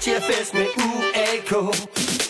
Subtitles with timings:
[0.00, 2.23] til at fest med UAK.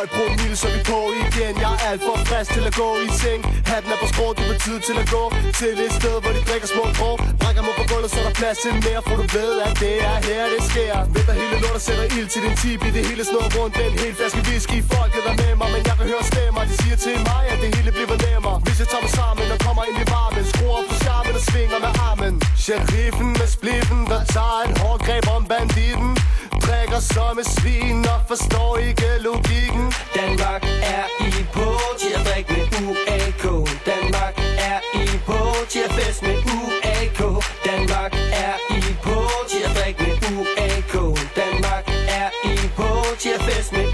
[0.00, 1.54] Høj promille, så vi på igen.
[1.64, 3.40] Jeg er alt for frisk til at gå i seng.
[3.70, 5.24] Hatten er på skrå, det er tid til at gå
[5.60, 7.10] Til et sted, hvor de drikker små grå.
[7.40, 10.16] Brækker mig på gulvet, så er plads til mere For du ved, at det er
[10.28, 10.94] her, det sker.
[11.14, 14.16] Venter hele lortet, sætter ild til din tip I det hele snor rundt, den helt
[14.18, 14.78] flaske whisky.
[14.92, 16.62] Folket er med mig, men jeg kan høre stemmer.
[16.70, 18.56] De siger til mig, at det hele bliver nemmere.
[18.66, 20.44] Hvis jeg tager mig sammen og kommer ind i varmen.
[20.52, 22.34] Skruer op for charmen og svinger med armen.
[22.64, 24.72] Sheriffen med spliffen, der tager et
[27.00, 29.92] Vender som et svin og forstår ikke logikken.
[30.14, 30.62] Danmark
[30.96, 31.68] er i på
[32.00, 33.44] til at drikke med UAK
[33.86, 34.34] Danmark
[34.68, 37.20] er i på til at fest med UAK
[37.64, 38.12] Danmark
[38.44, 39.18] er i på
[39.50, 40.94] til at drikke med UAK
[41.36, 41.84] Danmark
[42.20, 43.89] er i på til at fest med